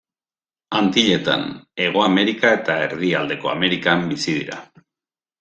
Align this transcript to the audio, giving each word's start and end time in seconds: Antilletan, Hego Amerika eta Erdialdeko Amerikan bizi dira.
Antilletan, 0.77 1.43
Hego 1.85 2.01
Amerika 2.05 2.55
eta 2.61 2.79
Erdialdeko 2.87 3.53
Amerikan 3.53 4.09
bizi 4.15 4.37
dira. 4.41 4.61